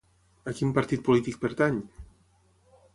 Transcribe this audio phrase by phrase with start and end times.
[0.51, 1.77] A quin partit polític pertany?